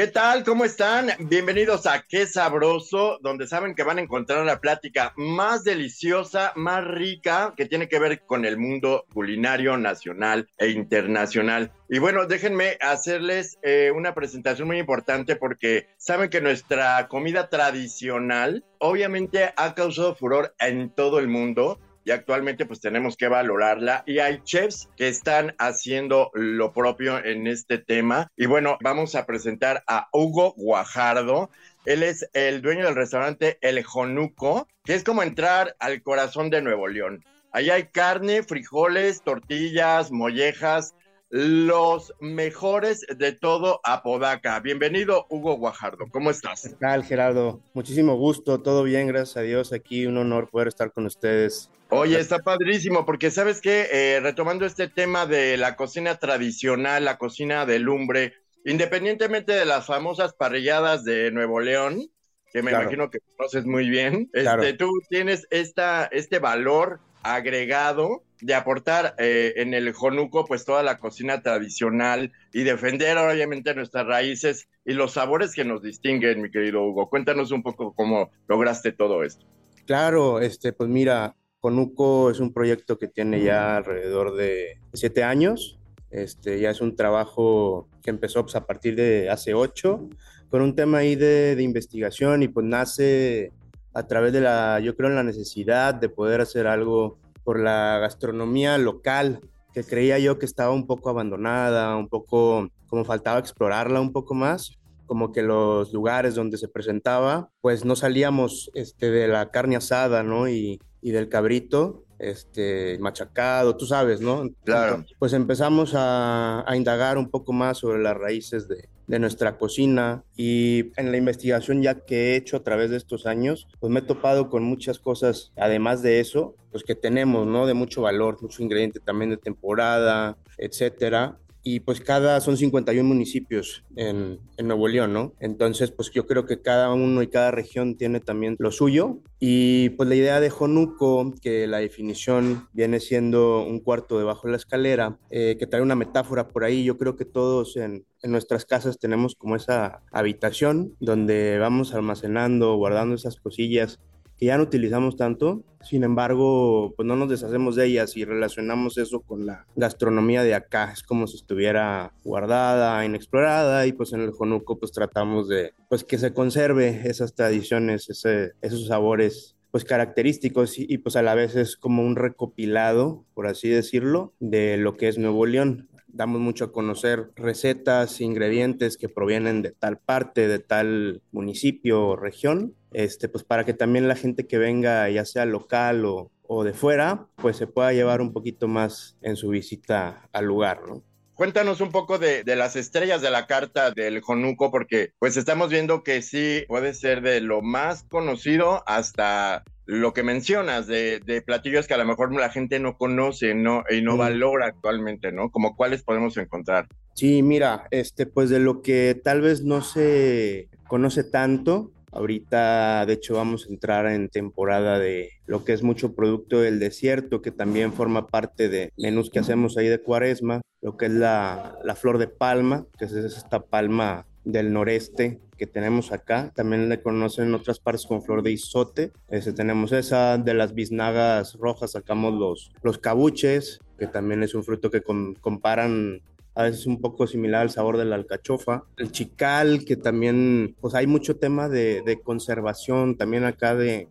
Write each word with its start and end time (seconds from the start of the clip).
¿Qué 0.00 0.06
tal? 0.06 0.44
¿Cómo 0.44 0.64
están? 0.64 1.10
Bienvenidos 1.18 1.86
a 1.86 2.00
Qué 2.08 2.26
Sabroso, 2.26 3.18
donde 3.20 3.46
saben 3.46 3.74
que 3.74 3.82
van 3.82 3.98
a 3.98 4.00
encontrar 4.00 4.46
la 4.46 4.58
plática 4.58 5.12
más 5.14 5.62
deliciosa, 5.62 6.54
más 6.56 6.82
rica, 6.86 7.52
que 7.54 7.66
tiene 7.66 7.86
que 7.86 7.98
ver 7.98 8.24
con 8.24 8.46
el 8.46 8.56
mundo 8.56 9.04
culinario 9.12 9.76
nacional 9.76 10.48
e 10.56 10.70
internacional. 10.70 11.72
Y 11.90 11.98
bueno, 11.98 12.24
déjenme 12.24 12.78
hacerles 12.80 13.58
eh, 13.62 13.92
una 13.94 14.14
presentación 14.14 14.68
muy 14.68 14.78
importante 14.78 15.36
porque 15.36 15.88
saben 15.98 16.30
que 16.30 16.40
nuestra 16.40 17.06
comida 17.08 17.50
tradicional 17.50 18.64
obviamente 18.78 19.52
ha 19.54 19.74
causado 19.74 20.14
furor 20.14 20.54
en 20.60 20.88
todo 20.94 21.18
el 21.18 21.28
mundo 21.28 21.78
y 22.04 22.10
actualmente 22.10 22.66
pues 22.66 22.80
tenemos 22.80 23.16
que 23.16 23.28
valorarla 23.28 24.02
y 24.06 24.18
hay 24.18 24.40
chefs 24.42 24.88
que 24.96 25.08
están 25.08 25.54
haciendo 25.58 26.30
lo 26.34 26.72
propio 26.72 27.22
en 27.24 27.46
este 27.46 27.78
tema 27.78 28.30
y 28.36 28.46
bueno, 28.46 28.78
vamos 28.82 29.14
a 29.14 29.26
presentar 29.26 29.82
a 29.86 30.08
Hugo 30.12 30.54
Guajardo. 30.56 31.50
Él 31.84 32.02
es 32.02 32.28
el 32.32 32.62
dueño 32.62 32.84
del 32.84 32.94
restaurante 32.94 33.58
El 33.60 33.82
Jonuco, 33.82 34.68
que 34.84 34.94
es 34.94 35.04
como 35.04 35.22
entrar 35.22 35.76
al 35.78 36.02
corazón 36.02 36.50
de 36.50 36.62
Nuevo 36.62 36.88
León. 36.88 37.24
Ahí 37.52 37.70
hay 37.70 37.84
carne, 37.84 38.42
frijoles, 38.42 39.22
tortillas, 39.22 40.12
mollejas, 40.12 40.94
los 41.30 42.12
mejores 42.20 43.06
de 43.16 43.32
todo 43.32 43.80
Apodaca. 43.84 44.58
Bienvenido, 44.60 45.26
Hugo 45.30 45.56
Guajardo. 45.56 46.06
¿Cómo 46.10 46.30
estás? 46.30 46.62
¿Qué 46.62 46.74
tal, 46.74 47.04
Gerardo? 47.04 47.60
Muchísimo 47.72 48.16
gusto, 48.16 48.60
todo 48.60 48.82
bien, 48.82 49.06
gracias 49.06 49.36
a 49.36 49.42
Dios. 49.42 49.72
Aquí 49.72 50.06
un 50.06 50.16
honor 50.18 50.50
poder 50.50 50.68
estar 50.68 50.92
con 50.92 51.06
ustedes. 51.06 51.70
Oye, 51.90 52.20
está 52.20 52.38
padrísimo, 52.38 53.04
porque 53.04 53.30
sabes 53.30 53.60
que 53.60 53.88
eh, 53.92 54.20
retomando 54.20 54.64
este 54.64 54.88
tema 54.88 55.26
de 55.26 55.56
la 55.56 55.76
cocina 55.76 56.16
tradicional, 56.16 57.04
la 57.04 57.18
cocina 57.18 57.66
de 57.66 57.80
lumbre, 57.80 58.34
independientemente 58.64 59.52
de 59.52 59.64
las 59.64 59.86
famosas 59.86 60.34
parrilladas 60.34 61.04
de 61.04 61.30
Nuevo 61.32 61.60
León, 61.60 62.08
que 62.52 62.62
me 62.62 62.70
imagino 62.70 63.10
que 63.10 63.18
conoces 63.36 63.64
muy 63.64 63.88
bien, 63.88 64.30
este, 64.32 64.72
tú 64.74 64.90
tienes 65.08 65.46
esta, 65.50 66.08
este 66.12 66.38
valor 66.38 67.00
agregado 67.22 68.22
de 68.40 68.54
aportar 68.54 69.14
eh, 69.18 69.54
en 69.56 69.74
el 69.74 69.92
Jonuco 69.92 70.46
pues 70.46 70.64
toda 70.64 70.82
la 70.82 70.98
cocina 70.98 71.42
tradicional 71.42 72.32
y 72.52 72.62
defender 72.62 73.18
obviamente 73.18 73.74
nuestras 73.74 74.06
raíces 74.06 74.68
y 74.84 74.94
los 74.94 75.12
sabores 75.12 75.54
que 75.54 75.64
nos 75.64 75.82
distinguen, 75.82 76.40
mi 76.40 76.50
querido 76.50 76.82
Hugo. 76.82 77.10
Cuéntanos 77.10 77.50
un 77.50 77.62
poco 77.62 77.94
cómo 77.94 78.30
lograste 78.48 78.92
todo 78.92 79.22
esto. 79.22 79.46
Claro, 79.84 80.40
este, 80.40 80.72
pues 80.72 80.88
mira, 80.88 81.34
Conuco 81.60 82.30
es 82.30 82.40
un 82.40 82.52
proyecto 82.52 82.98
que 82.98 83.08
tiene 83.08 83.42
ya 83.42 83.76
alrededor 83.76 84.34
de 84.34 84.78
siete 84.92 85.22
años. 85.22 85.78
Este, 86.10 86.58
ya 86.58 86.70
es 86.70 86.80
un 86.80 86.96
trabajo 86.96 87.88
que 88.02 88.10
empezó 88.10 88.42
pues, 88.42 88.56
a 88.56 88.66
partir 88.66 88.96
de 88.96 89.30
hace 89.30 89.54
ocho, 89.54 90.08
con 90.48 90.62
un 90.62 90.74
tema 90.74 90.98
ahí 90.98 91.14
de, 91.14 91.54
de, 91.54 91.62
investigación 91.62 92.42
y 92.42 92.48
pues 92.48 92.66
nace 92.66 93.52
a 93.94 94.06
través 94.08 94.32
de 94.32 94.40
la, 94.40 94.80
yo 94.80 94.96
creo, 94.96 95.08
en 95.08 95.14
la 95.14 95.22
necesidad 95.22 95.94
de 95.94 96.08
poder 96.08 96.40
hacer 96.40 96.66
algo 96.66 97.18
por 97.44 97.60
la 97.60 97.98
gastronomía 98.00 98.76
local, 98.78 99.40
que 99.72 99.84
creía 99.84 100.18
yo 100.18 100.38
que 100.38 100.46
estaba 100.46 100.72
un 100.72 100.86
poco 100.86 101.10
abandonada, 101.10 101.96
un 101.96 102.08
poco 102.08 102.68
como 102.88 103.04
faltaba 103.04 103.38
explorarla 103.38 104.00
un 104.00 104.12
poco 104.12 104.34
más 104.34 104.80
como 105.10 105.32
que 105.32 105.42
los 105.42 105.92
lugares 105.92 106.36
donde 106.36 106.56
se 106.56 106.68
presentaba, 106.68 107.50
pues 107.60 107.84
no 107.84 107.96
salíamos 107.96 108.70
este, 108.74 109.10
de 109.10 109.26
la 109.26 109.50
carne 109.50 109.74
asada, 109.74 110.22
¿no? 110.22 110.48
Y, 110.48 110.80
y 111.02 111.10
del 111.10 111.28
cabrito 111.28 112.04
este, 112.20 112.98
machacado, 112.98 113.76
tú 113.76 113.86
sabes, 113.86 114.20
¿no? 114.20 114.48
Claro. 114.64 115.04
Pues 115.18 115.32
empezamos 115.32 115.94
a, 115.94 116.64
a 116.70 116.76
indagar 116.76 117.16
un 117.18 117.30
poco 117.30 117.52
más 117.52 117.78
sobre 117.78 118.02
las 118.02 118.16
raíces 118.16 118.68
de, 118.68 118.88
de, 119.06 119.18
nuestra 119.18 119.56
cocina 119.56 120.22
y 120.36 120.92
en 120.96 121.10
la 121.10 121.16
investigación 121.16 121.82
ya 121.82 122.04
que 122.04 122.32
he 122.32 122.36
hecho 122.36 122.58
a 122.58 122.62
través 122.62 122.90
de 122.90 122.98
estos 122.98 123.26
años, 123.26 123.68
pues 123.80 123.90
me 123.90 124.00
he 124.00 124.02
topado 124.02 124.50
con 124.50 124.62
muchas 124.62 124.98
cosas, 124.98 125.52
además 125.56 126.02
de 126.02 126.20
eso, 126.20 126.54
pues 126.70 126.84
que 126.84 126.94
tenemos, 126.94 127.46
¿no? 127.46 127.66
De 127.66 127.74
mucho 127.74 128.02
valor, 128.02 128.36
mucho 128.42 128.62
ingrediente 128.62 129.00
también 129.00 129.30
de 129.30 129.38
temporada, 129.38 130.36
etcétera 130.58 131.38
y 131.62 131.80
pues 131.80 132.00
cada, 132.00 132.40
son 132.40 132.56
51 132.56 133.06
municipios 133.06 133.84
en, 133.96 134.38
en, 134.56 134.66
Nuevo 134.66 134.88
León, 134.88 135.12
¿no? 135.12 135.34
Entonces, 135.40 135.90
pues 135.90 136.10
yo 136.10 136.26
creo 136.26 136.46
que 136.46 136.62
cada 136.62 136.92
uno 136.92 137.22
y 137.22 137.28
cada 137.28 137.50
región 137.50 137.96
tiene 137.96 138.20
también 138.20 138.56
lo 138.58 138.72
suyo. 138.72 139.18
Y 139.38 139.90
pues 139.90 140.08
la 140.08 140.14
idea 140.14 140.40
de 140.40 140.50
Jonuco, 140.50 141.34
que 141.42 141.66
la 141.66 141.78
definición 141.78 142.68
viene 142.72 143.00
siendo 143.00 143.62
un 143.62 143.80
cuarto 143.80 144.18
debajo 144.18 144.46
de 144.46 144.52
la 144.52 144.56
escalera, 144.56 145.18
eh, 145.30 145.56
que 145.58 145.66
trae 145.66 145.82
una 145.82 145.96
metáfora 145.96 146.48
por 146.48 146.64
ahí, 146.64 146.84
yo 146.84 146.96
creo 146.96 147.16
que 147.16 147.24
todos 147.24 147.76
en, 147.76 148.06
en 148.22 148.30
nuestras 148.30 148.64
casas 148.64 148.98
tenemos 148.98 149.34
como 149.34 149.56
esa 149.56 150.02
habitación 150.12 150.94
donde 151.00 151.58
vamos 151.58 151.94
almacenando, 151.94 152.76
guardando 152.76 153.14
esas 153.14 153.36
cosillas 153.36 154.00
que 154.40 154.46
ya 154.46 154.56
no 154.56 154.62
utilizamos 154.62 155.16
tanto, 155.16 155.62
sin 155.82 156.02
embargo, 156.02 156.94
pues 156.96 157.06
no 157.06 157.14
nos 157.14 157.28
deshacemos 157.28 157.76
de 157.76 157.86
ellas 157.86 158.16
y 158.16 158.24
relacionamos 158.24 158.96
eso 158.96 159.20
con 159.20 159.44
la 159.44 159.66
gastronomía 159.76 160.42
de 160.42 160.54
acá, 160.54 160.90
es 160.92 161.02
como 161.02 161.26
si 161.26 161.36
estuviera 161.36 162.14
guardada, 162.24 163.04
inexplorada 163.04 163.86
y 163.86 163.92
pues 163.92 164.14
en 164.14 164.22
el 164.22 164.30
Jonuco 164.30 164.78
pues 164.78 164.92
tratamos 164.92 165.48
de 165.48 165.74
pues 165.90 166.04
que 166.04 166.16
se 166.16 166.32
conserve 166.32 167.02
esas 167.04 167.34
tradiciones, 167.34 168.08
esos 168.08 168.86
sabores 168.86 169.56
pues 169.70 169.84
característicos 169.84 170.78
y, 170.78 170.86
y, 170.88 170.98
pues 170.98 171.14
a 171.14 171.22
la 171.22 171.36
vez 171.36 171.54
es 171.54 171.76
como 171.76 172.02
un 172.02 172.16
recopilado, 172.16 173.24
por 173.34 173.46
así 173.46 173.68
decirlo, 173.68 174.32
de 174.40 174.76
lo 174.76 174.96
que 174.96 175.06
es 175.06 175.16
Nuevo 175.16 175.46
León 175.46 175.89
damos 176.12 176.40
mucho 176.40 176.66
a 176.66 176.72
conocer 176.72 177.30
recetas, 177.36 178.20
ingredientes 178.20 178.96
que 178.96 179.08
provienen 179.08 179.62
de 179.62 179.72
tal 179.72 179.98
parte, 179.98 180.48
de 180.48 180.58
tal 180.58 181.22
municipio 181.32 182.06
o 182.06 182.16
región, 182.16 182.74
este, 182.92 183.28
pues 183.28 183.44
para 183.44 183.64
que 183.64 183.74
también 183.74 184.08
la 184.08 184.16
gente 184.16 184.46
que 184.46 184.58
venga, 184.58 185.08
ya 185.10 185.24
sea 185.24 185.44
local 185.44 186.04
o, 186.04 186.30
o 186.42 186.64
de 186.64 186.72
fuera, 186.72 187.26
pues 187.36 187.56
se 187.56 187.66
pueda 187.66 187.92
llevar 187.92 188.20
un 188.20 188.32
poquito 188.32 188.68
más 188.68 189.16
en 189.22 189.36
su 189.36 189.50
visita 189.50 190.28
al 190.32 190.46
lugar, 190.46 190.80
¿no? 190.88 191.02
Cuéntanos 191.34 191.80
un 191.80 191.90
poco 191.90 192.18
de, 192.18 192.44
de, 192.44 192.54
las 192.54 192.76
estrellas 192.76 193.22
de 193.22 193.30
la 193.30 193.46
carta 193.46 193.92
del 193.92 194.20
Jonuco, 194.20 194.70
porque 194.70 195.14
pues 195.18 195.38
estamos 195.38 195.70
viendo 195.70 196.02
que 196.02 196.20
sí 196.20 196.64
puede 196.68 196.92
ser 196.92 197.22
de 197.22 197.40
lo 197.40 197.62
más 197.62 198.02
conocido 198.02 198.82
hasta 198.86 199.64
lo 199.90 200.12
que 200.12 200.22
mencionas 200.22 200.86
de, 200.86 201.18
de 201.18 201.42
platillos 201.42 201.88
que 201.88 201.94
a 201.94 201.98
lo 201.98 202.04
mejor 202.04 202.32
la 202.32 202.48
gente 202.48 202.78
no 202.78 202.96
conoce 202.96 203.56
¿no? 203.56 203.82
y 203.90 204.02
no 204.02 204.14
mm. 204.14 204.18
valora 204.18 204.66
actualmente, 204.66 205.32
¿no? 205.32 205.50
Como 205.50 205.74
cuáles 205.74 206.04
podemos 206.04 206.36
encontrar. 206.36 206.86
Sí, 207.16 207.42
mira, 207.42 207.88
este, 207.90 208.26
pues 208.26 208.50
de 208.50 208.60
lo 208.60 208.82
que 208.82 209.20
tal 209.22 209.40
vez 209.40 209.64
no 209.64 209.82
se 209.82 210.68
conoce 210.86 211.24
tanto, 211.24 211.92
Ahorita, 212.12 213.06
de 213.06 213.12
hecho, 213.12 213.34
vamos 213.34 213.66
a 213.66 213.72
entrar 213.72 214.06
en 214.06 214.28
temporada 214.28 214.98
de 214.98 215.30
lo 215.46 215.64
que 215.64 215.72
es 215.72 215.84
mucho 215.84 216.16
producto 216.16 216.60
del 216.60 216.80
desierto, 216.80 217.40
que 217.40 217.52
también 217.52 217.92
forma 217.92 218.26
parte 218.26 218.68
de 218.68 218.92
menús 218.96 219.30
que 219.30 219.38
hacemos 219.38 219.76
ahí 219.76 219.86
de 219.86 220.02
cuaresma, 220.02 220.60
lo 220.80 220.96
que 220.96 221.06
es 221.06 221.12
la, 221.12 221.78
la 221.84 221.94
flor 221.94 222.18
de 222.18 222.26
palma, 222.26 222.84
que 222.98 223.04
es 223.04 223.12
esta 223.12 223.60
palma 223.60 224.26
del 224.44 224.72
noreste 224.72 225.40
que 225.58 225.66
tenemos 225.66 226.12
acá. 226.12 226.52
También 226.54 226.88
le 226.88 227.02
conocen 227.02 227.48
en 227.48 227.54
otras 227.54 227.78
partes 227.78 228.06
con 228.06 228.22
flor 228.22 228.42
de 228.42 228.52
isote. 228.52 229.12
Ese, 229.28 229.52
tenemos 229.52 229.92
esa 229.92 230.38
de 230.38 230.54
las 230.54 230.74
biznagas 230.74 231.54
rojas, 231.54 231.92
sacamos 231.92 232.34
los, 232.34 232.72
los 232.82 232.98
cabuches, 232.98 233.80
que 233.98 234.06
también 234.06 234.42
es 234.42 234.54
un 234.54 234.64
fruto 234.64 234.90
que 234.90 235.02
com 235.02 235.34
comparan 235.34 236.22
a 236.54 236.64
veces 236.64 236.86
un 236.86 237.00
poco 237.00 237.26
similar 237.26 237.62
al 237.62 237.70
sabor 237.70 237.96
de 237.96 238.04
la 238.04 238.16
alcachofa. 238.16 238.84
El 238.96 239.12
chical, 239.12 239.84
que 239.84 239.96
también, 239.96 240.76
pues 240.80 240.94
hay 240.94 241.06
mucho 241.06 241.36
tema 241.36 241.68
de, 241.68 242.20
conservación, 242.24 243.16
también 243.16 243.44
acá 243.44 243.74
de, 243.74 244.08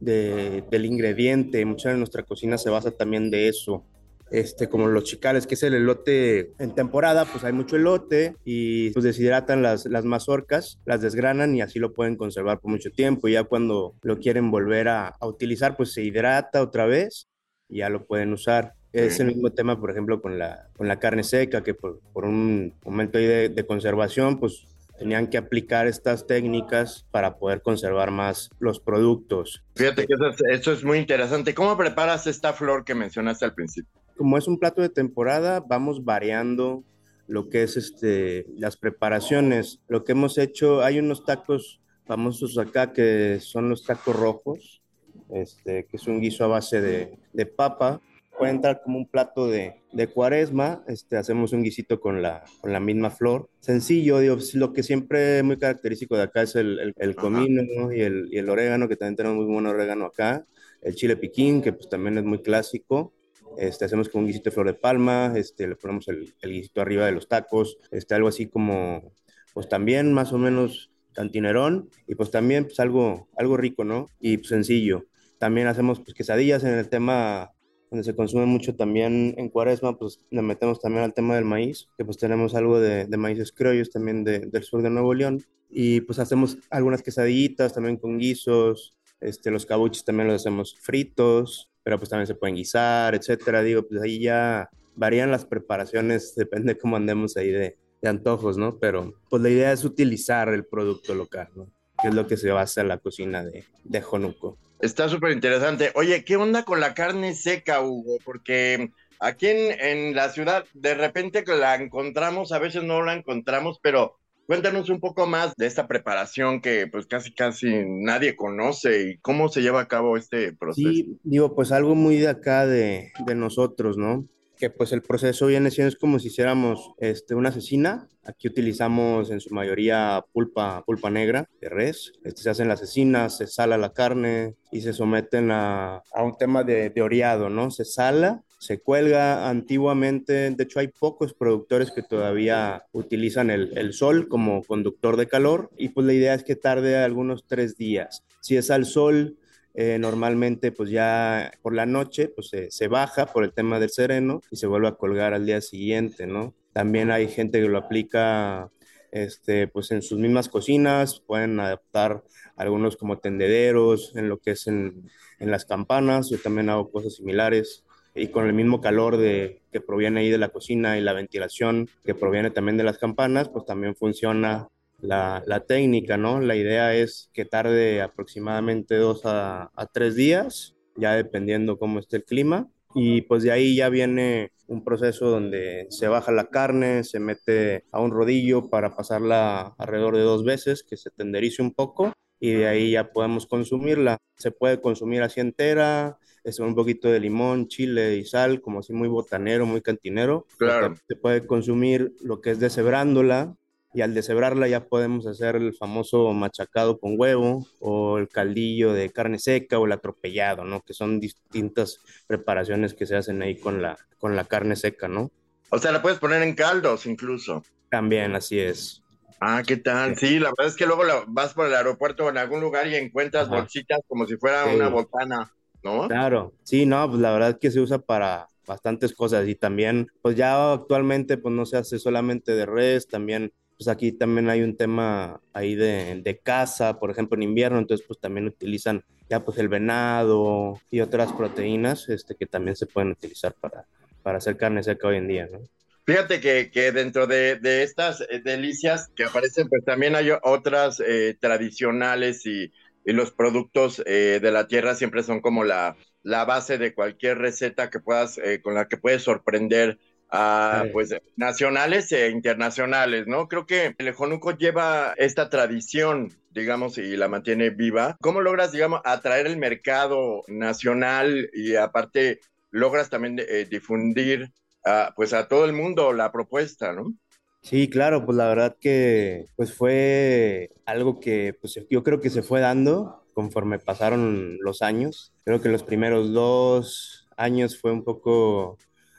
del 0.00 0.84
ingrediente. 0.84 1.64
Mucha 1.64 1.90
de 1.90 1.96
nuestra 1.96 2.22
cocina 2.22 2.58
se 2.58 2.70
basa 2.70 2.90
también 2.90 3.30
de 3.30 3.48
eso. 3.48 3.84
Este, 4.30 4.68
como 4.68 4.86
los 4.88 5.04
chicales, 5.04 5.46
que 5.46 5.54
es 5.54 5.62
el 5.62 5.74
elote 5.74 6.52
en 6.58 6.74
temporada, 6.74 7.24
pues 7.24 7.44
hay 7.44 7.52
mucho 7.52 7.76
elote 7.76 8.36
y 8.44 8.90
pues 8.90 9.04
deshidratan 9.04 9.62
las, 9.62 9.86
las 9.86 10.04
mazorcas, 10.04 10.78
las 10.84 11.00
desgranan 11.00 11.54
y 11.54 11.62
así 11.62 11.78
lo 11.78 11.92
pueden 11.92 12.16
conservar 12.16 12.60
por 12.60 12.70
mucho 12.70 12.90
tiempo. 12.90 13.28
Y 13.28 13.32
ya 13.32 13.44
cuando 13.44 13.94
lo 14.02 14.18
quieren 14.18 14.50
volver 14.50 14.88
a, 14.88 15.08
a 15.08 15.26
utilizar, 15.26 15.76
pues 15.76 15.92
se 15.92 16.02
hidrata 16.02 16.62
otra 16.62 16.86
vez 16.86 17.28
y 17.68 17.78
ya 17.78 17.88
lo 17.88 18.06
pueden 18.06 18.32
usar. 18.32 18.74
Es 18.92 19.20
el 19.20 19.28
mismo 19.28 19.50
tema, 19.52 19.80
por 19.80 19.92
ejemplo, 19.92 20.20
con 20.20 20.38
la, 20.38 20.66
con 20.76 20.88
la 20.88 20.98
carne 20.98 21.22
seca, 21.22 21.62
que 21.62 21.74
por, 21.74 22.00
por 22.12 22.24
un 22.24 22.74
momento 22.84 23.18
ahí 23.18 23.26
de, 23.26 23.48
de, 23.48 23.64
conservación, 23.64 24.40
pues 24.40 24.66
tenían 24.98 25.28
que 25.28 25.38
aplicar 25.38 25.86
estas 25.86 26.26
técnicas 26.26 27.06
para 27.12 27.36
poder 27.38 27.62
conservar 27.62 28.10
más 28.10 28.50
los 28.58 28.80
productos. 28.80 29.62
Fíjate 29.76 30.06
que 30.06 30.14
eso 30.14 30.26
es, 30.26 30.36
eso 30.50 30.72
es 30.72 30.82
muy 30.82 30.98
interesante. 30.98 31.54
¿Cómo 31.54 31.76
preparas 31.76 32.26
esta 32.26 32.52
flor 32.52 32.84
que 32.84 32.96
mencionaste 32.96 33.44
al 33.44 33.54
principio? 33.54 33.99
Como 34.20 34.36
es 34.36 34.46
un 34.46 34.58
plato 34.58 34.82
de 34.82 34.90
temporada, 34.90 35.60
vamos 35.60 36.04
variando 36.04 36.84
lo 37.26 37.48
que 37.48 37.62
es 37.62 37.78
este, 37.78 38.44
las 38.58 38.76
preparaciones. 38.76 39.80
Lo 39.88 40.04
que 40.04 40.12
hemos 40.12 40.36
hecho, 40.36 40.82
hay 40.82 40.98
unos 40.98 41.24
tacos 41.24 41.80
famosos 42.04 42.58
acá 42.58 42.92
que 42.92 43.38
son 43.40 43.70
los 43.70 43.82
tacos 43.82 44.14
rojos, 44.14 44.82
este, 45.30 45.86
que 45.86 45.96
es 45.96 46.06
un 46.06 46.20
guiso 46.20 46.44
a 46.44 46.48
base 46.48 46.82
de, 46.82 47.18
de 47.32 47.46
papa. 47.46 48.02
Puede 48.38 48.52
entrar 48.52 48.82
como 48.84 48.98
un 48.98 49.06
plato 49.06 49.48
de, 49.48 49.80
de 49.90 50.06
cuaresma, 50.08 50.84
este, 50.86 51.16
hacemos 51.16 51.54
un 51.54 51.62
guisito 51.62 51.98
con 51.98 52.20
la, 52.20 52.44
con 52.60 52.74
la 52.74 52.80
misma 52.80 53.08
flor. 53.08 53.48
Sencillo, 53.60 54.18
digo, 54.18 54.36
lo 54.52 54.74
que 54.74 54.82
siempre 54.82 55.38
es 55.38 55.44
muy 55.44 55.56
característico 55.56 56.14
de 56.14 56.24
acá 56.24 56.42
es 56.42 56.56
el, 56.56 56.78
el, 56.78 56.94
el 56.98 57.16
comino 57.16 57.62
¿no? 57.74 57.90
y, 57.90 58.02
el, 58.02 58.28
y 58.30 58.36
el 58.36 58.50
orégano, 58.50 58.86
que 58.86 58.96
también 58.96 59.16
tenemos 59.16 59.38
muy 59.38 59.50
buen 59.50 59.64
orégano 59.64 60.04
acá. 60.04 60.44
El 60.82 60.94
chile 60.94 61.16
piquín, 61.16 61.62
que 61.62 61.72
pues 61.72 61.88
también 61.88 62.18
es 62.18 62.24
muy 62.24 62.42
clásico. 62.42 63.14
Este, 63.58 63.84
hacemos 63.84 64.08
con 64.08 64.22
un 64.22 64.26
guisito 64.26 64.50
de 64.50 64.54
flor 64.54 64.66
de 64.66 64.74
palma, 64.74 65.32
este, 65.36 65.66
le 65.66 65.76
ponemos 65.76 66.08
el, 66.08 66.34
el 66.40 66.52
guisito 66.52 66.80
arriba 66.80 67.06
de 67.06 67.12
los 67.12 67.28
tacos, 67.28 67.78
este, 67.90 68.14
algo 68.14 68.28
así 68.28 68.46
como, 68.46 69.12
pues 69.52 69.68
también 69.68 70.12
más 70.12 70.32
o 70.32 70.38
menos 70.38 70.90
cantinerón 71.12 71.88
y 72.06 72.14
pues 72.14 72.30
también 72.30 72.64
pues 72.64 72.80
algo, 72.80 73.28
algo 73.36 73.56
rico, 73.56 73.84
¿no? 73.84 74.06
Y 74.20 74.38
pues, 74.38 74.48
sencillo. 74.48 75.06
También 75.38 75.66
hacemos 75.66 76.00
pues 76.00 76.14
quesadillas 76.14 76.64
en 76.64 76.74
el 76.74 76.88
tema 76.88 77.52
donde 77.90 78.04
se 78.04 78.14
consume 78.14 78.46
mucho 78.46 78.76
también 78.76 79.34
en 79.36 79.48
cuaresma, 79.48 79.98
pues 79.98 80.20
le 80.30 80.42
metemos 80.42 80.80
también 80.80 81.02
al 81.04 81.12
tema 81.12 81.34
del 81.34 81.44
maíz, 81.44 81.88
que 81.98 82.04
pues 82.04 82.18
tenemos 82.18 82.54
algo 82.54 82.78
de, 82.78 83.06
de 83.06 83.16
maíces 83.16 83.50
criollos 83.52 83.90
también 83.90 84.22
de, 84.22 84.40
del 84.40 84.62
sur 84.62 84.82
de 84.82 84.90
Nuevo 84.90 85.12
León. 85.12 85.42
Y 85.68 86.00
pues 86.02 86.18
hacemos 86.18 86.58
algunas 86.70 87.02
quesadillitas 87.02 87.74
también 87.74 87.96
con 87.96 88.18
guisos, 88.18 88.96
este, 89.20 89.50
los 89.50 89.66
cabuches 89.66 90.04
también 90.04 90.28
los 90.28 90.40
hacemos 90.40 90.76
fritos, 90.78 91.69
pero 91.82 91.98
pues 91.98 92.10
también 92.10 92.26
se 92.26 92.34
pueden 92.34 92.56
guisar, 92.56 93.14
etcétera. 93.14 93.62
Digo, 93.62 93.86
pues 93.86 94.02
ahí 94.02 94.20
ya 94.20 94.68
varían 94.94 95.30
las 95.30 95.44
preparaciones, 95.44 96.34
depende 96.36 96.78
cómo 96.78 96.96
andemos 96.96 97.36
ahí 97.36 97.50
de, 97.50 97.78
de 98.00 98.08
antojos, 98.08 98.56
¿no? 98.56 98.78
Pero 98.78 99.14
pues 99.28 99.42
la 99.42 99.50
idea 99.50 99.72
es 99.72 99.84
utilizar 99.84 100.48
el 100.48 100.64
producto 100.64 101.14
local, 101.14 101.48
¿no? 101.54 101.68
Que 102.00 102.08
es 102.08 102.14
lo 102.14 102.26
que 102.26 102.36
se 102.36 102.50
basa 102.50 102.80
en 102.80 102.88
la 102.88 102.98
cocina 102.98 103.44
de, 103.44 103.64
de 103.84 104.00
Jonuco. 104.00 104.58
Está 104.80 105.08
súper 105.08 105.32
interesante. 105.32 105.92
Oye, 105.94 106.24
¿qué 106.24 106.36
onda 106.36 106.64
con 106.64 106.80
la 106.80 106.94
carne 106.94 107.34
seca, 107.34 107.82
Hugo? 107.82 108.16
Porque 108.24 108.90
aquí 109.18 109.48
en, 109.48 109.80
en, 109.80 110.16
la 110.16 110.30
ciudad 110.30 110.64
de 110.72 110.94
repente 110.94 111.44
la 111.46 111.74
encontramos, 111.74 112.52
a 112.52 112.58
veces 112.58 112.82
no 112.82 113.02
la 113.02 113.12
encontramos, 113.12 113.78
pero 113.82 114.19
cuéntanos 114.50 114.90
un 114.90 114.98
poco 114.98 115.28
más 115.28 115.54
de 115.56 115.66
esta 115.66 115.86
preparación 115.86 116.60
que 116.60 116.88
pues 116.88 117.06
casi 117.06 117.32
casi 117.32 117.84
nadie 117.86 118.34
conoce 118.34 119.02
y 119.02 119.18
cómo 119.18 119.48
se 119.48 119.62
lleva 119.62 119.80
a 119.80 119.86
cabo 119.86 120.16
este 120.16 120.52
proceso. 120.52 120.90
Sí, 120.90 121.16
digo, 121.22 121.54
pues 121.54 121.70
algo 121.70 121.94
muy 121.94 122.16
de 122.16 122.26
acá 122.26 122.66
de, 122.66 123.12
de 123.26 123.34
nosotros, 123.36 123.96
¿no? 123.96 124.26
que 124.56 124.68
pues 124.68 124.90
el 124.90 125.02
proceso 125.02 125.46
viene 125.46 125.70
siendo 125.70 125.88
es 125.88 125.96
como 125.96 126.18
si 126.18 126.26
hiciéramos 126.26 126.90
este, 126.98 127.36
una 127.36 127.52
cecina. 127.52 128.08
Aquí 128.24 128.48
utilizamos 128.48 129.30
en 129.30 129.40
su 129.40 129.54
mayoría 129.54 130.24
pulpa, 130.32 130.82
pulpa 130.84 131.10
negra 131.10 131.48
de 131.60 131.68
res. 131.68 132.12
Este, 132.24 132.42
se 132.42 132.50
hacen 132.50 132.66
las 132.66 132.80
cecinas, 132.80 133.38
se 133.38 133.46
sala 133.46 133.78
la 133.78 133.92
carne 133.92 134.56
y 134.72 134.80
se 134.80 134.92
someten 134.92 135.52
a, 135.52 136.02
a 136.12 136.22
un 136.24 136.36
tema 136.36 136.64
de, 136.64 136.90
de 136.90 137.02
oreado, 137.02 137.48
¿no? 137.48 137.70
Se 137.70 137.84
sala, 137.84 138.42
se 138.60 138.78
cuelga 138.78 139.48
antiguamente. 139.48 140.50
De 140.50 140.64
hecho, 140.64 140.80
hay 140.80 140.88
pocos 140.88 141.32
productores 141.32 141.90
que 141.90 142.02
todavía 142.02 142.84
utilizan 142.92 143.48
el, 143.48 143.76
el 143.76 143.94
sol 143.94 144.28
como 144.28 144.62
conductor 144.62 145.16
de 145.16 145.26
calor 145.26 145.70
y 145.78 145.88
pues 145.88 146.06
la 146.06 146.12
idea 146.12 146.34
es 146.34 146.44
que 146.44 146.56
tarde 146.56 146.98
algunos 146.98 147.46
tres 147.46 147.78
días. 147.78 148.22
Si 148.40 148.58
es 148.58 148.70
al 148.70 148.84
sol, 148.84 149.38
eh, 149.72 149.96
normalmente 149.98 150.72
pues 150.72 150.90
ya 150.90 151.52
por 151.62 151.74
la 151.74 151.86
noche 151.86 152.28
pues 152.28 152.50
se, 152.50 152.70
se, 152.70 152.88
baja 152.88 153.24
por 153.32 153.44
el 153.44 153.54
tema 153.54 153.80
del 153.80 153.88
sereno 153.88 154.42
y 154.50 154.56
se 154.56 154.66
vuelve 154.66 154.88
a 154.88 154.96
colgar 154.96 155.32
al 155.32 155.46
día 155.46 155.62
siguiente, 155.62 156.26
¿no? 156.26 156.54
También 156.74 157.10
hay 157.10 157.28
gente 157.28 157.62
que 157.62 157.68
lo 157.68 157.78
aplica 157.78 158.70
este, 159.10 159.68
pues 159.68 159.90
en 159.90 160.02
sus 160.02 160.18
mismas 160.18 160.50
cocinas, 160.50 161.20
pueden 161.20 161.58
adaptar 161.60 162.24
algunos 162.56 162.98
como 162.98 163.20
tendederos, 163.20 164.14
en 164.16 164.28
lo 164.28 164.38
que 164.38 164.50
es 164.50 164.66
en, 164.66 165.08
en 165.38 165.50
las 165.50 165.64
campanas, 165.64 166.28
yo 166.28 166.38
también 166.38 166.68
hago 166.68 166.90
cosas 166.90 167.14
similares 167.14 167.84
y 168.14 168.28
con 168.28 168.46
el 168.46 168.52
mismo 168.52 168.80
calor 168.80 169.16
de, 169.16 169.60
que 169.72 169.80
proviene 169.80 170.20
ahí 170.20 170.30
de 170.30 170.38
la 170.38 170.48
cocina 170.48 170.98
y 170.98 171.00
la 171.00 171.12
ventilación 171.12 171.88
que 172.04 172.14
proviene 172.14 172.50
también 172.50 172.76
de 172.76 172.84
las 172.84 172.98
campanas, 172.98 173.48
pues 173.48 173.64
también 173.64 173.94
funciona 173.94 174.68
la, 175.00 175.42
la, 175.46 175.60
técnica, 175.60 176.16
¿no? 176.16 176.40
La 176.40 176.56
idea 176.56 176.94
es 176.94 177.30
que 177.32 177.44
tarde 177.44 178.02
aproximadamente 178.02 178.96
dos 178.96 179.24
a, 179.24 179.70
a, 179.74 179.86
tres 179.86 180.14
días, 180.14 180.74
ya 180.96 181.14
dependiendo 181.14 181.78
cómo 181.78 181.98
esté 181.98 182.18
el 182.18 182.24
clima. 182.24 182.68
Y 182.94 183.22
pues 183.22 183.44
de 183.44 183.52
ahí 183.52 183.76
ya 183.76 183.88
viene 183.88 184.50
un 184.66 184.82
proceso 184.82 185.30
donde 185.30 185.86
se 185.90 186.08
baja 186.08 186.32
la 186.32 186.50
carne, 186.50 187.04
se 187.04 187.20
mete 187.20 187.84
a 187.92 188.00
un 188.00 188.10
rodillo 188.10 188.68
para 188.68 188.96
pasarla 188.96 189.74
alrededor 189.78 190.16
de 190.16 190.22
dos 190.22 190.44
veces, 190.44 190.82
que 190.82 190.96
se 190.96 191.10
tenderice 191.10 191.62
un 191.62 191.72
poco 191.72 192.12
y 192.40 192.52
de 192.52 192.66
ahí 192.66 192.92
ya 192.92 193.12
podemos 193.12 193.46
consumirla. 193.46 194.16
Se 194.36 194.50
puede 194.50 194.80
consumir 194.80 195.22
así 195.22 195.40
entera, 195.40 196.18
es 196.44 196.58
un 196.58 196.74
poquito 196.74 197.08
de 197.08 197.20
limón, 197.20 197.68
chile 197.68 198.16
y 198.16 198.24
sal, 198.24 198.60
como 198.60 198.80
así 198.80 198.92
muy 198.92 199.08
botanero, 199.08 199.66
muy 199.66 199.82
cantinero. 199.82 200.46
Claro. 200.58 200.94
Se 201.06 201.16
puede 201.16 201.46
consumir 201.46 202.14
lo 202.22 202.40
que 202.40 202.50
es 202.50 202.60
deshebrándola, 202.60 203.56
y 203.92 204.02
al 204.02 204.14
deshebrarla 204.14 204.68
ya 204.68 204.86
podemos 204.86 205.26
hacer 205.26 205.56
el 205.56 205.74
famoso 205.74 206.32
machacado 206.32 207.00
con 207.00 207.14
huevo 207.18 207.66
o 207.80 208.18
el 208.18 208.28
caldillo 208.28 208.92
de 208.92 209.10
carne 209.10 209.38
seca 209.38 209.78
o 209.78 209.86
el 209.86 209.92
atropellado, 209.92 210.64
¿no? 210.64 210.80
Que 210.82 210.94
son 210.94 211.18
distintas 211.18 211.98
preparaciones 212.26 212.94
que 212.94 213.06
se 213.06 213.16
hacen 213.16 213.42
ahí 213.42 213.56
con 213.56 213.82
la, 213.82 213.98
con 214.18 214.36
la 214.36 214.44
carne 214.44 214.76
seca, 214.76 215.08
¿no? 215.08 215.30
O 215.70 215.78
sea, 215.78 215.90
la 215.92 216.02
puedes 216.02 216.18
poner 216.18 216.42
en 216.42 216.54
caldos 216.54 217.06
incluso. 217.06 217.64
También, 217.88 218.34
así 218.36 218.60
es. 218.60 219.02
Ah, 219.40 219.62
¿qué 219.66 219.76
tal? 219.76 220.16
Sí, 220.16 220.38
la 220.38 220.50
verdad 220.50 220.66
es 220.66 220.76
que 220.76 220.86
luego 220.86 221.02
la, 221.02 221.24
vas 221.26 221.54
por 221.54 221.66
el 221.66 221.74
aeropuerto 221.74 222.26
o 222.26 222.28
en 222.28 222.38
algún 222.38 222.60
lugar 222.60 222.86
y 222.86 222.94
encuentras 222.94 223.48
Ajá. 223.48 223.56
bolsitas 223.56 224.00
como 224.06 224.26
si 224.26 224.36
fuera 224.36 224.66
sí. 224.66 224.76
una 224.76 224.88
botana, 224.88 225.52
¿no? 225.82 226.08
Claro, 226.08 226.52
sí, 226.62 226.86
no, 226.86 227.08
pues 227.08 227.20
la 227.20 227.32
verdad 227.32 227.50
es 227.50 227.56
que 227.58 227.70
se 227.70 227.80
usa 227.80 227.98
para 227.98 228.48
bastantes 228.66 229.12
cosas 229.14 229.48
y 229.48 229.54
también, 229.54 230.08
pues 230.22 230.36
ya 230.36 230.72
actualmente 230.72 231.36
pues 231.36 231.54
no 231.54 231.66
se 231.66 231.76
hace 231.76 231.98
solamente 231.98 232.52
de 232.52 232.66
res, 232.66 233.08
también 233.08 233.52
pues 233.76 233.88
aquí 233.88 234.12
también 234.12 234.50
hay 234.50 234.62
un 234.62 234.76
tema 234.76 235.40
ahí 235.54 235.74
de, 235.74 236.20
de, 236.22 236.38
caza, 236.38 236.98
por 236.98 237.10
ejemplo, 237.10 237.36
en 237.36 237.44
invierno, 237.44 237.78
entonces 237.78 238.06
pues 238.06 238.20
también 238.20 238.46
utilizan 238.46 239.02
ya 239.28 239.42
pues 239.42 239.56
el 239.58 239.68
venado 239.68 240.78
y 240.90 241.00
otras 241.00 241.32
proteínas 241.32 242.08
este, 242.10 242.34
que 242.34 242.46
también 242.46 242.76
se 242.76 242.86
pueden 242.86 243.12
utilizar 243.12 243.54
para, 243.54 243.86
para 244.22 244.38
hacer 244.38 244.56
carne 244.56 244.82
seca 244.82 245.08
hoy 245.08 245.16
en 245.16 245.28
día, 245.28 245.48
¿no? 245.50 245.60
Fíjate 246.04 246.40
que, 246.40 246.70
que 246.70 246.92
dentro 246.92 247.26
de, 247.26 247.56
de, 247.56 247.82
estas 247.82 248.20
eh, 248.22 248.40
delicias 248.42 249.08
que 249.14 249.24
aparecen, 249.24 249.68
pues 249.68 249.84
también 249.84 250.16
hay 250.16 250.30
otras 250.42 251.00
eh, 251.00 251.36
tradicionales 251.40 252.44
y, 252.46 252.72
y, 253.04 253.12
los 253.12 253.32
productos 253.32 254.02
eh, 254.06 254.38
de 254.40 254.50
la 254.50 254.66
tierra 254.66 254.94
siempre 254.94 255.22
son 255.22 255.40
como 255.40 255.64
la, 255.64 255.96
la 256.22 256.44
base 256.44 256.78
de 256.78 256.94
cualquier 256.94 257.38
receta 257.38 257.90
que 257.90 258.00
puedas, 258.00 258.38
eh, 258.38 258.60
con 258.62 258.74
la 258.74 258.88
que 258.88 258.96
puedes 258.96 259.22
sorprender 259.22 259.98
a 260.30 260.82
sí. 260.84 260.90
pues 260.92 261.14
nacionales 261.36 262.12
e 262.12 262.30
internacionales, 262.30 263.26
¿no? 263.26 263.48
Creo 263.48 263.66
que 263.66 263.94
el 263.98 264.12
Jonuco 264.12 264.56
lleva 264.56 265.14
esta 265.16 265.50
tradición, 265.50 266.32
digamos, 266.52 266.98
y 266.98 267.16
la 267.16 267.28
mantiene 267.28 267.70
viva. 267.70 268.16
¿Cómo 268.20 268.40
logras, 268.40 268.72
digamos, 268.72 269.00
atraer 269.04 269.46
el 269.46 269.56
mercado 269.56 270.42
nacional 270.46 271.50
y 271.52 271.74
aparte 271.74 272.40
logras 272.70 273.10
también 273.10 273.40
eh, 273.40 273.66
difundir 273.68 274.52
uh, 274.84 275.12
pues 275.16 275.32
a 275.32 275.48
todo 275.48 275.64
el 275.64 275.72
mundo 275.72 276.12
la 276.12 276.30
propuesta, 276.30 276.92
¿no? 276.92 277.12
Sí, 277.62 277.88
claro, 277.90 278.24
pues 278.24 278.36
la 278.36 278.48
verdad 278.48 278.76
que 278.80 279.46
pues 279.56 279.72
fue 279.74 280.70
algo 280.86 281.20
que 281.20 281.54
pues 281.60 281.78
yo 281.90 282.02
creo 282.02 282.20
que 282.20 282.30
se 282.30 282.42
fue 282.42 282.60
dando 282.60 283.24
conforme 283.34 283.78
pasaron 283.78 284.58
los 284.60 284.82
años. 284.82 285.32
Creo 285.44 285.60
que 285.60 285.68
los 285.68 285.82
primeros 285.82 286.32
dos 286.32 287.28
años 287.36 287.78
fue 287.78 287.92
un 287.92 288.02
poco 288.04 288.78